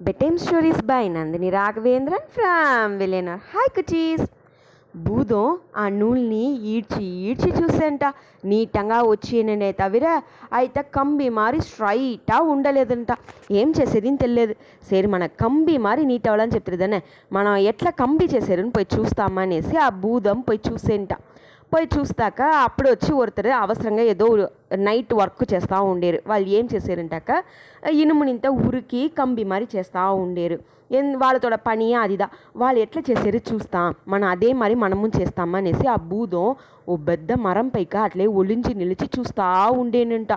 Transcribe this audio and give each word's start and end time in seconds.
Bedtime 0.00 0.38
stories 0.38 0.80
by 0.84 1.08
Nandini 1.08 1.50
Raghavendran 1.50 2.26
from 2.34 2.90
విలేనర్ 3.00 3.38
hi 3.52 3.70
కుచీస్ 3.76 4.24
భూతం 4.94 5.58
ఆ 5.76 5.88
నూల్ని 5.88 6.42
ఈడ్చి 6.72 7.04
ఈడ్చి 7.04 7.50
చూసేంట. 7.50 8.04
నీటంగా 8.44 9.02
వచ్చిననే 9.02 9.72
తవిర 9.72 10.06
అయితే 10.52 10.82
కంబి 10.82 11.28
మారి 11.28 11.60
స్ట్రైటా 11.60 12.40
ఉండలేదంట. 12.40 13.12
ఏం 13.50 13.74
చేసేది 13.80 14.16
తెలియదు 14.16 14.54
సరే 14.90 15.06
మన 15.06 15.26
కంబి 15.26 15.78
మారి 15.78 16.04
నీట్ 16.04 16.28
అవ్వాలని 16.28 16.54
చెప్తుందనే 16.54 17.02
మనం 17.32 17.56
ఎట్లా 17.56 17.90
కంబి 17.90 18.28
చేసారని 18.34 18.70
పోయి 18.70 18.86
చూస్తామనేసి 18.96 19.76
ఆ 19.76 19.88
భూదం 19.88 20.40
పోయి 20.40 20.60
చూసేంట. 20.68 21.14
పోయి 21.72 21.86
చూస్తాక 21.94 22.40
అప్పుడు 22.66 22.88
వచ్చి 22.94 23.10
ఒరుతారు. 23.22 23.50
అవసరంగా 23.64 24.04
ఏదో 24.12 24.26
నైట్ 24.88 25.12
వర్క్ 25.20 25.44
చేస్తూ 25.52 25.78
ఉండేరు. 25.92 26.18
వాళ్ళు 26.30 26.48
ఏం 26.58 26.64
చేశారంటాక 26.74 27.30
ఇనుమునింత 28.02 28.46
ఉరికి 28.66 29.02
కంబి 29.18 29.44
మరి 29.52 29.66
చేస్తూ 29.74 30.02
ఉండేరు. 30.24 30.58
ఎన్ 30.98 31.08
వాళ్ళతోడ 31.22 31.56
పని 31.68 31.86
అదిదా 32.02 32.26
వాళ్ళు 32.62 32.78
ఎట్లా 32.84 33.00
చేశారు 33.08 33.40
చూస్తాం. 33.48 33.86
మనం 34.12 34.26
అదే 34.34 34.50
మరి 34.62 34.74
మనము 34.84 35.06
చేస్తామా 35.18 35.58
అనేసి 35.62 35.86
ఆ 35.94 35.96
భూదం 36.12 36.46
ఓ 36.88 36.96
పెద్ద 37.08 37.32
మరం 37.46 37.68
పైక 37.68 37.96
అట్లే 38.06 38.26
ఒలించి 38.40 38.72
నిలిచి 38.82 39.06
చూస్తూ 39.16 39.46
ఉండేనంట. 39.82 40.32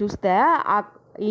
చూస్తే 0.00 0.34
ఆ 0.74 0.78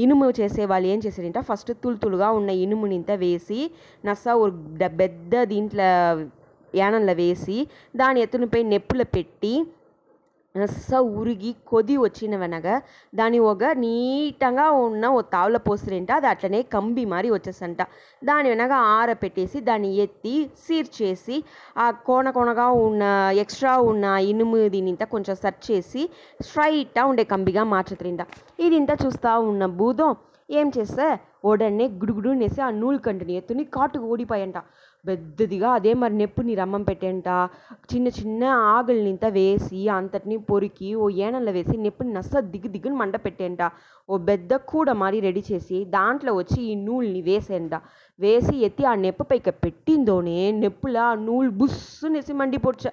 ఇనుము 0.02 0.26
చేసే 0.40 0.64
వాళ్ళు 0.72 0.88
ఏం 0.94 1.00
చేశారంట 1.06 1.40
ఫస్ట్ 1.50 1.72
తులుతులుగా 1.84 2.28
ఉన్న 2.40 2.50
ఇనుమునింత 2.66 3.12
వేసి 3.24 3.60
నస్సా 4.06 4.34
ఒక 4.44 4.52
పెద్ద 5.02 5.44
దీంట్లో 5.54 5.90
యానంలో 6.76 7.14
వేసి 7.14 7.68
దాని 7.96 8.22
ఎత్తునిపై 8.22 8.64
నెప్పుల 8.64 9.02
పెట్టి 9.04 9.54
నస్స 10.56 10.96
ఉరిగి 10.96 11.56
కొది 11.66 11.98
వచ్చిన 11.98 12.36
వెనక 12.36 12.68
దాని 13.16 13.40
ఒక 13.40 13.64
నీటంగా 13.64 14.72
ఉన్న 14.72 15.06
ఓ 15.08 15.22
తావుల 15.22 15.58
పోసిరింట 15.58 16.12
అది 16.12 16.28
అట్లనే 16.28 16.62
కంబి 16.62 17.06
మారి 17.06 17.32
వచ్చేసంట. 17.32 17.82
దాని 18.24 18.50
వెనక 18.50 18.72
ఆర 18.72 19.14
పెట్టేసి 19.14 19.60
దాన్ని 19.60 19.96
ఎత్తి 19.96 20.50
సీర్ 20.68 21.02
చేసి 21.02 21.44
ఆ 21.78 21.92
కోణ 21.92 22.30
కోణగా 22.30 22.68
ఉన్న 22.68 23.04
ఎక్స్ట్రా 23.38 23.78
ఉన్న 23.78 24.06
ఇనుము 24.06 24.68
దీనింత 24.68 25.04
కొంచెం 25.04 25.36
సెట్ 25.36 25.72
చేసి 25.72 26.10
స్ట్రైట్గా 26.42 27.06
ఉండే 27.06 27.24
కంబిగా 27.24 27.64
మార్చుతుంట 27.64 28.22
ఇది 28.60 28.76
ఇంత 28.76 28.90
చూస్తూ 29.06 29.40
ఉన్న 29.42 29.66
భూతం 29.66 30.12
ఏం 30.50 30.72
చేస్తే 30.78 31.08
ఉడనే 31.46 31.88
గుడుగుడు 31.88 32.30
నేసి 32.34 32.62
ఆ 32.62 32.70
నూలు 32.72 32.98
కంటిని 32.98 33.34
ఎత్తుని 33.34 33.64
కాటుకు 33.64 34.06
ఓడిపోయంట 34.06 34.58
పెద్దదిగా. 35.06 35.70
అదే 35.78 35.92
మరి 36.02 36.14
నెప్పుని 36.22 36.54
రమ్మం 36.62 36.84
పెట్టేంట. 36.90 37.28
చిన్న 37.92 38.08
చిన్న 38.20 38.44
ఆగుల్నింత 38.74 39.26
వేసి 39.38 39.80
అంతటిని 39.98 40.38
పొరికి 40.50 40.90
ఓ 40.96 41.10
ఏనల్లో 41.28 41.52
వేసి 41.58 41.76
నెప్పుని 41.86 42.14
నస్స 42.18 42.34
దిగు 42.54 42.72
దిగుని 42.76 42.96
మంట 43.02 43.16
పెట్టేంట. 43.26 43.62
ఓ 44.10 44.18
పెద్ద 44.30 44.54
కూడ 44.72 44.90
మరి 45.04 45.20
రెడీ 45.28 45.44
చేసి 45.52 45.80
దాంట్లో 45.98 46.34
వచ్చి 46.34 46.60
ఈ 46.72 46.76
నూల్ని 46.88 47.22
వేసేంట. 47.30 47.74
వేసి 48.20 48.56
ఎత్తి 48.68 48.86
ఆ 48.92 48.96
నెప్పు 49.06 49.24
పైకి 49.24 49.54
పెట్టిందోనే 49.66 50.40
నెప్పుల 50.64 50.98
ఆ 51.10 51.16
నూలు 51.28 51.52
బుస్సునేసి 51.62 52.34
మండిపోడ్చా. 52.42 52.92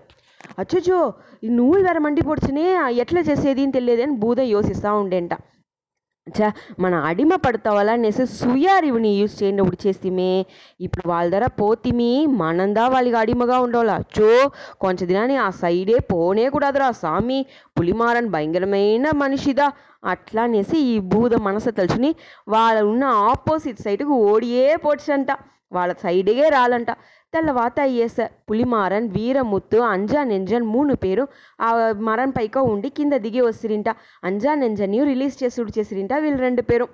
అచ్చచ్చో 0.62 0.98
ఈ 1.44 1.48
నూలు 1.58 1.82
వేరే 1.86 2.00
మండిపోడ్చునే 2.06 2.66
ఎట్లా 3.02 3.20
చేసేది 3.28 3.62
అని 3.64 3.74
తెలియదు 3.78 4.02
అని 4.06 4.16
బూద 4.22 4.40
యోసిస్తూ 4.54 4.90
ఉండేంట. 5.02 5.34
చా 6.36 6.48
మన 6.80 6.94
అడిమ 7.10 7.32
పడతావాలా 7.44 7.92
అనేసి 7.92 8.24
సుయారివిని 8.38 9.10
యూజ్ 9.18 9.34
చేయండి 9.40 9.62
ఒకటి 9.62 9.78
చేస్తేమే 9.86 10.30
ఇప్పుడు 10.80 11.04
వాళ్ళ 11.08 11.28
ధర 11.30 11.46
పోతిమి 11.60 12.10
మనందా 12.40 12.84
వాళ్ళకి 12.88 13.16
అడిమగా 13.16 13.56
ఉండవాలా? 13.66 13.96
చో 14.16 14.30
కొంచెం 14.80 15.04
దినాన్ని 15.08 15.36
ఆ 15.46 15.48
సైడే 15.62 15.98
పోనే 16.12 16.46
కూడదురా 16.48 16.88
స్వామి 17.00 17.38
పులిమారన్ 17.78 18.32
భయంకరమైన 18.36 19.06
మనిషిదా 19.22 19.68
అట్లా 20.04 20.42
అనేసి 20.42 20.76
ఈ 20.92 20.96
భూత 21.12 21.34
మనసు 21.46 21.70
తలుచుని 21.70 22.10
వాళ్ళ 22.48 22.80
ఉన్న 22.92 23.04
ఆపోజిట్ 23.30 23.84
సైడ్కి 23.86 24.12
ఓడియే 24.30 24.66
పోడ్చంట 24.84 25.30
వాళ్ళ 25.72 25.92
సైడ్గే 26.02 26.48
రాలంట. 26.48 26.90
తెల్లవాత 27.32 27.78
అయ్యేస 27.80 28.18
పులిమారన్ 28.50 29.08
వీరముత్తు 29.08 29.78
అంజా 29.86 30.20
నెంజన్ 30.24 30.66
మూడు 30.66 30.94
పేరు 30.94 31.24
ఆ 31.60 31.70
మరం 32.08 32.30
పైక 32.30 32.58
ఉండి 32.70 32.88
కింద 32.90 33.14
దిగి 33.18 33.40
వస్తురింట 33.40 33.88
అంజా 34.24 34.54
నెంజన్ని 34.54 35.00
రిలీజ్ 35.04 35.36
చేసి 35.42 35.66
చేసిరింట 35.78 36.12
వీళ్ళు 36.18 36.40
రెండు 36.40 36.62
పేరు. 36.62 36.86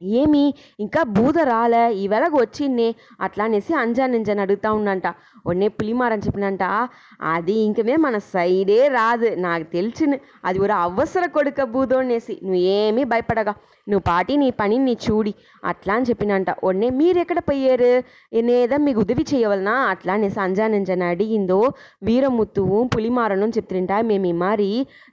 ఏమి? 0.00 0.42
ఇంకా 0.80 1.02
బూద 1.16 1.38
రాలే 1.50 1.82
ఈవేళకు 2.02 2.36
వచ్చిండే 2.40 2.86
అట్లా 3.20 3.44
అనేసి 3.44 3.72
అంజా 3.74 4.04
నెంజన్ 4.06 4.42
అడుగుతా 4.44 4.68
ఉండంట. 4.72 5.06
ఒన్నే 5.46 5.68
పులిమారని 5.68 6.24
చెప్పినంట. 6.26 6.64
అది 7.32 7.56
ఇంకమే 7.66 7.96
మన 7.96 8.16
సైడే 8.32 8.88
రాదు. 8.96 9.28
నాకు 9.38 9.66
తెలిసిన 9.74 10.12
అది 10.44 10.58
ఒక 10.58 10.72
అవసర 10.88 11.26
కొడుక 11.36 11.64
బూదో 11.74 11.98
అనేసి 11.98 12.36
నువ్వు 12.44 12.62
ఏమీ 12.78 13.04
భయపడగా 13.04 13.54
నువ్వు 13.86 14.04
పాటి 14.08 14.34
నీ 14.36 14.48
పని 14.60 14.76
నీ 14.78 14.94
చూడి. 15.04 15.32
అట్లా 15.64 15.92
అని 15.94 16.06
చెప్పినంట. 16.10 16.50
ఒన్నే 16.64 16.88
మీరెక్కడ 16.98 17.38
పోయారు? 17.48 17.92
నేదా 18.48 18.76
మీకు 18.86 19.00
ఉదవి 19.00 19.24
చేయవలనా? 19.32 19.74
అట్లా 19.92 20.12
అనేసి 20.12 20.40
అంజా 20.40 20.66
నెంజన్ 20.68 21.04
అడిగిందో 21.10 21.60
వీరముత్తువు 22.02 22.78
పులిమారను 22.94 23.48
చెప్తుంట 23.58 23.92
మేము 24.10 24.26
ఈ 24.26 24.34
మారి 24.44 24.70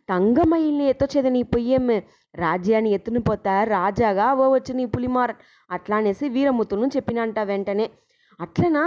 తంగమయిల్ని 0.09 0.85
ఎత్తొచ్చేది 0.89 1.29
నీ 1.29 1.43
పొయ్యేము 1.53 1.97
రాజ్యాన్ని 2.45 2.89
ఎత్తుని 2.89 3.19
ఎత్తునిపోతా 3.19 3.53
రాజాగా 3.75 4.25
ఓ 4.41 4.45
వచ్చి 4.55 4.71
నీ 4.79 4.85
పులిమార్ 4.95 5.33
అట్లా 5.69 5.95
అనేసి 6.01 6.25
వీరముతులను 6.35 6.89
చెప్పినంట 6.95 7.39
వెంటనే. 7.51 7.85
అట్లనా? 8.39 8.83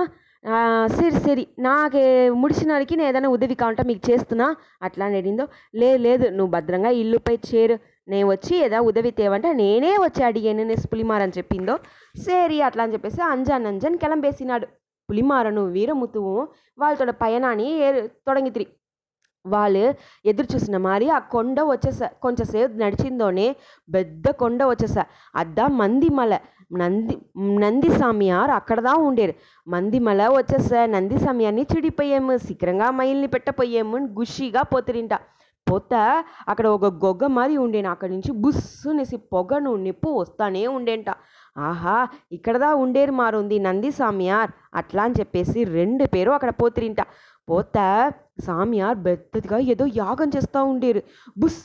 సరి 0.96 1.10
సరి 1.24 1.44
నాకే 1.66 2.04
ముడిసినారికి 2.42 2.94
నేను 2.96 3.08
ఏదైనా 3.10 3.30
ఉదవి 3.36 3.56
కావంట 3.62 3.82
మీకు 3.90 4.02
చేస్తున్నా 4.10 4.46
అట్లా 4.86 5.06
అడిగిందో. 5.10 5.44
లేదు 5.80 5.98
లేదు 6.06 6.26
నువ్వు 6.36 6.52
భద్రంగా 6.56 6.90
ఇల్లుపై 7.02 7.36
చేరు. 7.50 7.76
నేను 8.12 8.26
వచ్చి 8.32 8.54
ఏదో 8.66 8.78
ఉదవి 8.90 9.10
తేవంట 9.20 9.46
నేనే 9.62 9.92
వచ్చి 10.06 10.22
అడిగాను 10.28 10.64
నేను 10.70 10.88
పులిమార్ 10.92 11.24
అని 11.26 11.36
చెప్పిందో. 11.38 11.74
సరి 12.26 12.58
అట్లా 12.68 12.84
అని 12.86 12.94
చెప్పేసి 12.96 13.20
అంజన్ 13.34 13.68
అంజన్ 13.72 13.98
కిలంబేసినాడు. 14.04 14.68
పులిమారను 15.08 15.62
వీరముతువు 15.76 16.34
వాళ్ళతో 16.82 17.14
పయనాన్ని 17.24 17.68
తొడంగితిరి 18.26 18.66
వాళ్ళు 19.44 19.84
ఎదురు 20.24 20.48
చూసిన 20.54 20.76
మరి 20.78 21.06
ఆ 21.10 21.18
కొండ 21.34 21.60
వచ్చేసా 21.70 22.06
కొంచెంసేపు 22.24 22.74
నడిచిందోనే 22.82 23.46
పెద్ద 23.88 24.28
కొండ 24.42 24.60
వచ్చేసా. 24.64 25.02
అద్దా 25.34 25.66
మందిమల 25.80 26.32
నంది 26.80 27.14
నంది 27.62 27.90
సామియార్ 27.90 28.50
అక్కడదా 28.50 28.92
ఉండేరు. 29.06 29.34
మందిమల 29.66 30.22
వచ్చేసా 30.36 30.80
నంది 30.86 31.18
సామియాన్ని 31.18 31.64
చిడిపోయాము 31.72 32.36
శీఘ్రంగా 32.46 32.88
మైల్ని 32.98 33.28
పెట్టపోయాము 33.34 33.96
అని 33.96 34.08
గుషిగా 34.18 34.62
పోతిరింట. 34.72 35.14
పోత 35.66 35.94
అక్కడ 36.50 36.66
ఒక 36.76 36.86
గొగ్గ 37.04 37.24
మారి 37.36 37.56
ఉండేను. 37.56 37.88
అక్కడి 37.90 38.12
నుంచి 38.14 38.32
బుస్సునేసి 38.44 39.16
పొగను 39.32 39.72
నిప్పు 39.86 40.10
వస్తానే 40.20 40.62
ఉండేంట. 40.76 41.08
ఆహా 41.68 41.96
ఇక్కడదా 42.32 42.70
ఉండేరు 42.74 43.12
మారుంది 43.12 43.56
నంది 43.58 43.90
సామియార్ 43.90 44.50
అట్లా 44.74 45.02
అని 45.02 45.18
చెప్పేసి 45.20 45.64
రెండు 45.76 46.04
పేరు 46.14 46.30
అక్కడ 46.30 46.50
పోతిరింట. 46.60 47.00
పోత 47.48 47.76
సామ్యార్ 48.40 48.98
పెద్దదిగా 49.04 49.58
ఏదో 49.58 49.86
యాగం 49.86 50.30
చేస్తూ 50.36 50.64
ఉండేరు. 50.64 51.02
బుస్ 51.38 51.60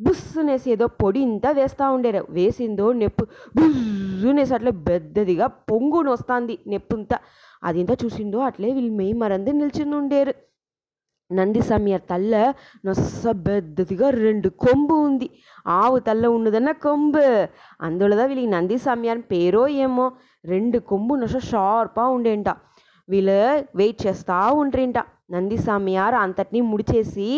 బుస్సునేసి 0.00 0.70
ఏదో 0.70 0.86
పొడి 0.86 1.20
ఇంత 1.20 1.46
వేస్తూ 1.46 1.92
ఉండేరు. 1.92 2.26
వేసిందో 2.30 2.92
నెప్పు 2.92 3.24
బుజ్జునేసి 3.56 4.54
అట్లే 4.54 4.70
పెద్దదిగా 4.70 5.46
పొంగుని 5.46 6.10
వస్తుంది 6.10 6.58
నెప్పుంతా. 6.66 7.18
అది 7.64 7.80
ఇంత 7.80 8.04
చూసిందో 8.04 8.38
అట్లే 8.38 8.72
వీళ్ళు 8.72 8.92
మెయి 8.92 9.12
మరంది 9.12 9.52
నిల్చుని 9.52 9.94
ఉండేరు. 9.96 10.34
నంది 11.32 11.60
సమీర్ 11.60 12.02
తల్ల 12.10 12.52
నొస్స 12.84 13.26
పెద్దదిగా 13.26 14.10
రెండు 14.10 14.48
కొంబు 14.48 14.94
ఉంది. 14.94 15.30
ఆవు 15.66 15.98
తల్ల 15.98 16.26
ఉన్నదన్న 16.26 16.72
కొంబు. 16.72 17.46
అందులోదా 17.80 18.24
వీళ్ళకి 18.24 18.50
నంది 18.50 18.78
సమీర్ 18.78 19.18
పేరో 19.18 19.68
ఏమో. 19.68 20.12
రెండు 20.44 20.78
కొంబు 20.78 21.14
నొస 21.14 21.36
షార్పా 21.36 22.06
ఉండేంట. 22.08 22.48
వీళ్ళు 23.08 23.38
వెయిట్ 23.76 24.00
చేస్తూ 24.06 24.38
ఉంట్రింట 24.62 24.98
నందిస్వామి 25.30 25.66
సామియార్ 25.66 26.14
అంతటిని 26.14 26.60
ముడిచేసి 26.70 27.28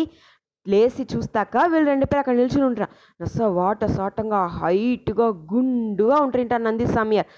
లేచి 0.65 1.03
చూస్తాక 1.11 1.57
వీళ్ళు 1.71 1.87
రెండు 1.89 2.05
పేరు 2.05 2.19
అక్కడ 2.19 2.35
నిల్చుని 2.35 2.65
ఉంటారు 2.65 2.87
నస్స 3.21 3.41
వాట 3.57 3.85
సాటంగా 3.97 4.39
హైట్గా 4.59 5.27
గుండుగా 5.51 6.15
ఉంటారింట 6.25 6.55
నందిస్వామి 6.65 6.95
సామియార్ 6.95 7.29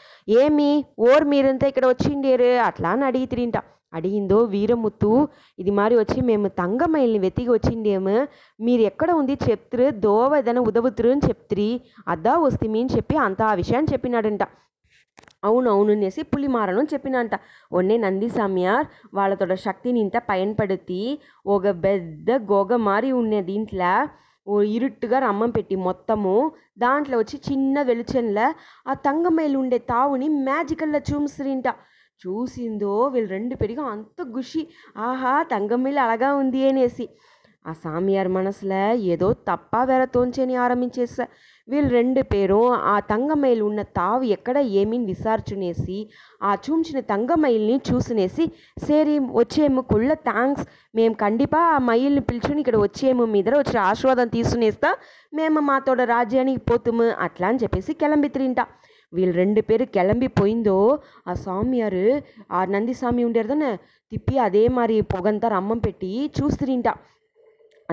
ఏమి? 0.44 0.70
ఓర్ 1.08 1.26
మీరంతా 1.34 1.68
ఇక్కడ 1.68 1.86
వచ్చిండేరు? 1.86 2.50
అట్లా 2.68 2.90
అని 2.90 3.06
అడిగి 3.10 3.26
తిరింట 3.26 3.58
అడిగిందో 3.94 4.40
వీరముత్తు 4.54 5.12
ఇది 5.60 5.72
మరి 5.72 5.96
వచ్చి 5.96 6.20
మేము 6.22 6.48
తంగమైల్ని 6.60 7.20
వెతికి 7.20 7.52
వచ్చిండేము. 7.52 8.16
మీరు 8.60 8.82
ఎక్కడ 8.82 9.10
ఉంది 9.12 9.36
చెప్తురు 9.50 9.88
దోవ 10.06 10.38
ఏదైనా 10.38 10.62
ఉదవుతురు 10.62 11.12
అని 11.16 11.26
చెప్తిరి. 11.30 11.70
అద్దా 12.08 12.34
వస్తే 12.46 12.68
అని 12.68 12.90
చెప్పి 12.98 13.18
అంత 13.28 13.42
ఆ 13.42 13.54
విషయాన్ని 13.54 13.92
చెప్పినాడంట. 13.94 14.44
అవును 15.44 15.92
అనేసి 15.96 16.22
పులిమారను 16.24 16.82
చెప్పినంట. 16.94 17.36
ఒన్నే 17.72 17.98
నంది 17.98 18.30
సామ్యార్ 18.30 18.86
వాళ్ళతోட 19.14 19.54
శక్తిని 19.66 20.00
ఇంత 20.00 20.18
పయన్పడుతి 20.30 21.02
ఒక 21.48 21.68
పెద్ద 21.84 22.32
గోగ 22.52 22.76
మారి 22.88 23.12
ఉన్న 23.12 23.42
దీంట్లో 23.42 23.94
ఓ 24.48 24.56
ఇరుట్టుగా 24.76 25.18
రమ్మం 25.20 25.50
పెట్టి 25.50 25.76
మొత్తము 25.88 26.34
దాంట్లో 26.80 27.16
వచ్చి 27.18 27.38
చిన్న 27.50 27.82
వెలుచంలో 27.82 28.46
ఆ 28.88 28.94
తంగమేలు 29.08 29.58
ఉండే 29.60 29.78
తావుని 29.92 30.30
మ్యాజికల్లా 30.48 31.02
చూసిరింట 31.12 31.68
చూసిందో 32.22 32.94
వీళ్ళు 33.08 33.30
రెండు 33.30 33.56
పెరిగా 33.56 33.84
అంత 33.86 34.22
గుషి. 34.36 34.62
ఆహా 34.98 35.34
తంగమేలు 35.44 36.00
అలాగా 36.00 36.30
ఉంది 36.34 36.62
అనేసి. 36.70 37.06
ஆ 37.66 37.72
சாமியார் 37.74 38.28
மனசில் 38.28 38.76
ఏదో 39.14 39.34
తప్ప 39.34 39.84
வேற 39.84 40.06
తోంచని 40.06 40.56
ఆరంభించేసా. 40.56 41.26
వీళ్ళు 41.68 41.90
రెండు 41.90 42.22
పేరు 42.22 42.60
ఆ 42.92 43.00
తంగమైలు 43.00 43.64
ఉన్న 43.66 43.82
తావు 43.82 44.24
ఎక్కడ 44.36 44.58
ఏమీ 44.82 44.98
విసార్చునేసి 45.06 45.98
ఆ 46.44 46.52
చూంచిన 46.66 47.00
తంగమైల్ని 47.00 47.82
చూసినేసి 47.90 48.46
సరి 48.88 49.20
వచ్చేము 49.32 49.82
కుళ్ళ 49.82 50.14
థ్యాంక్స్ 50.14 50.64
మేము 50.96 51.14
కండిపా 51.14 51.62
ఆ 51.76 51.78
మైల్ని 51.80 52.22
పిలుచుని 52.22 52.60
ఇక్కడ 52.60 52.78
వచ్చేము 52.78 53.26
మీద 53.26 53.48
వచ్చి 53.50 53.58
వచ్చిన 53.60 53.80
ఆశీర్వాదం 53.82 54.28
తీసుకునేస్తా 54.28 54.90
మేము 55.34 55.60
మాతోడ 55.60 56.02
రాజ్యానికి 56.02 56.62
పోతుము 56.70 57.04
అట్లా 57.04 57.48
అని 57.48 57.60
చెప్పేసి 57.64 57.94
కిలంబి 57.94 58.30
తిరింటా. 58.30 58.64
వీళ్ళు 59.14 59.36
రెండు 59.36 59.62
పేరు 59.62 59.86
கிளம்பி 59.86 60.28
போயிருந்தோ 60.28 60.78
ఆ 61.28 61.34
సామియారు 61.34 62.04
ఆ 62.52 62.60
నందిస్వామి 62.66 63.24
ఉండేరు 63.24 63.48
தானே 63.48 63.72
తిప్పి 64.12 64.38
అదే 64.38 64.68
మరి 64.68 65.02
పొగంతా 65.14 65.48
రమ్మం 65.48 65.78
పెట్టి 65.78 66.12
చూస్తుంటా 66.38 66.94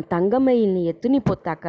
తంగమ్మయిల్ని 0.01 0.85
ఎత్తుని 0.85 1.19
పొత్తాక 1.19 1.67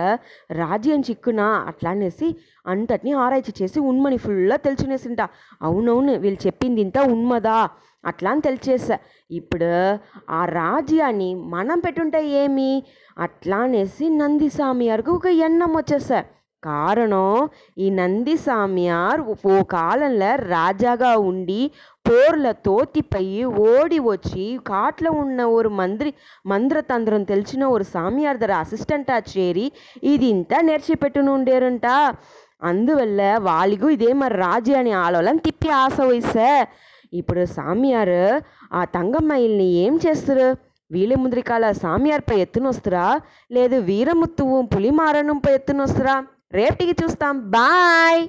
రాజ్యం 0.52 1.02
చిక్కునా 1.02 1.48
అట్లా 1.68 1.90
అనేసి 1.90 2.28
అంతటిని 2.66 3.14
ఆరాయిచి 3.14 3.54
చేసి 3.62 3.80
ఉన్మని 3.80 4.18
ఫుల్లా 4.18 4.56
తెలుసునేసింట. 4.58 5.22
అవునవును 5.62 6.14
వీళ్ళు 6.18 6.48
చెప్పింది 6.48 6.82
ఇంత 6.82 6.98
ఉన్మదా 6.98 7.58
అట్లా 8.04 8.32
అని 8.32 8.42
తెలిచేసా 8.42 8.96
ఇప్పుడు 9.32 9.70
ఆ 10.30 10.46
రాజ్యాన్ని 10.46 11.36
మనం 11.36 11.80
పెట్టుంటే 11.80 12.30
ఏమి? 12.30 12.72
అట్లా 13.18 13.58
అనేసి 13.58 14.10
నందిస్వామి 14.10 14.90
అరకు 14.90 15.12
ఒక 15.12 15.26
ఎన్నం 15.26 15.76
వచ్చేసా 15.76 16.20
కారణం 16.63 17.29
ఈ 17.79 17.87
నంది 17.91 18.35
సామియార్ 18.39 19.21
ఓ 19.47 19.55
కాలంలో 19.73 20.29
రాజాగా 20.53 21.13
ఉండి 21.23 21.63
పోర్ల 22.07 22.47
తోతిపోయి 22.67 23.41
ఓడి 23.65 23.99
వచ్చి 24.05 24.45
కాట్లో 24.67 25.11
ఉన్న 25.15 25.43
ஒரு 25.53 25.71
మంత్రి 25.79 26.11
మంత్రతంత్రం 26.47 27.23
తెలిసిన 27.25 27.65
ஒரு 27.67 27.87
సామియార్ 27.93 28.39
దగ్గర 28.39 28.57
అసిస్టెంటా 28.59 29.17
చేరి 29.33 29.67
ఇది 30.05 30.27
ఇంత 30.29 30.55
నేర్చిపెట్టును 30.63 31.33
ఉండేరంట 31.33 31.87
అందువల్ల 32.63 33.21
వాళ్ళకు 33.43 33.87
ఇదే 33.91 34.11
మరి 34.15 34.37
రాజ్యాన్ని 34.39 34.93
ఆలోలని 34.99 35.41
తిప్పి 35.41 35.71
ఆశ 35.77 35.97
వయసే 36.05 36.51
ఇప్పుడు 37.13 37.43
సామియార్ 37.55 38.19
ఆ 38.73 38.83
తంగమ్మాయిల్ని 38.95 39.67
ఏం 39.79 39.95
చేస్తారు 40.05 40.47
వీలముద్రికాల 40.91 41.67
సామియార్పై 41.81 42.37
ఎత్తునొస్తురా 42.41 43.07
లేదు 43.51 43.77
వీరముత్తువు 43.83 44.57
పులిమారనంపై 44.73 45.53
ఎత్తునొస్తురా 45.55 46.17
రేపటికి 46.52 47.04
చూస్తాం. 47.04 47.52
బాయ్. 47.52 48.22